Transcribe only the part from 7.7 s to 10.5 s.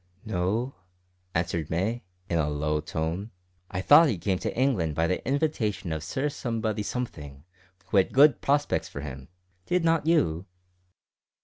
who had good prospects for him. Did not you?"